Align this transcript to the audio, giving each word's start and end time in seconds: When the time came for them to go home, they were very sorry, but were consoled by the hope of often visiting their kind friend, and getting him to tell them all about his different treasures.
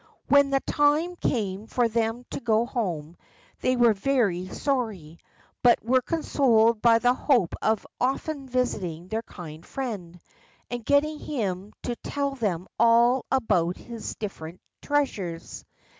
When 0.27 0.49
the 0.49 0.61
time 0.61 1.15
came 1.15 1.67
for 1.67 1.87
them 1.87 2.25
to 2.31 2.39
go 2.39 2.65
home, 2.65 3.17
they 3.59 3.75
were 3.75 3.93
very 3.93 4.47
sorry, 4.47 5.19
but 5.61 5.85
were 5.85 6.01
consoled 6.01 6.81
by 6.81 6.97
the 6.97 7.13
hope 7.13 7.53
of 7.61 7.85
often 7.99 8.49
visiting 8.49 9.09
their 9.09 9.21
kind 9.21 9.63
friend, 9.63 10.19
and 10.71 10.83
getting 10.83 11.19
him 11.19 11.73
to 11.83 11.95
tell 11.97 12.31
them 12.31 12.67
all 12.79 13.27
about 13.29 13.77
his 13.77 14.15
different 14.15 14.59
treasures. 14.81 15.63